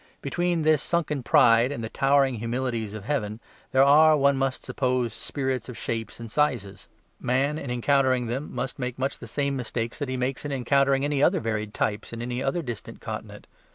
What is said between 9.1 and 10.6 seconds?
the same mistakes that he makes in